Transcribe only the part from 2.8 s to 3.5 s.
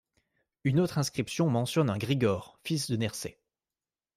de Nersēh.